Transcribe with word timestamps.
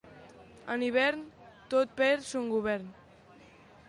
En 0.75 0.85
hivern, 0.85 1.21
tot 1.75 1.93
perd 1.99 2.25
son 2.31 2.49
govern. 2.55 2.89